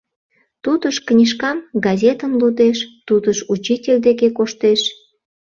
[0.63, 4.81] Тутыш книжкам, газетым лудеш, тутыш учитель деке коштеш.